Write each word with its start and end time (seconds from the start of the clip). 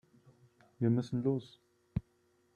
Wir 0.79 0.89
müssen 0.89 1.21
los. 1.23 1.59